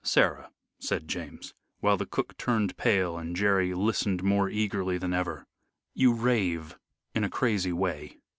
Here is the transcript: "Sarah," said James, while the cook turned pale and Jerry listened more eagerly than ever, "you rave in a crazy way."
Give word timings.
"Sarah," 0.03 0.49
said 0.79 1.07
James, 1.07 1.53
while 1.79 1.95
the 1.95 2.07
cook 2.07 2.35
turned 2.39 2.75
pale 2.75 3.19
and 3.19 3.35
Jerry 3.35 3.75
listened 3.75 4.23
more 4.23 4.49
eagerly 4.49 4.97
than 4.97 5.13
ever, 5.13 5.45
"you 5.93 6.11
rave 6.11 6.75
in 7.13 7.23
a 7.23 7.29
crazy 7.29 7.71
way." 7.71 8.17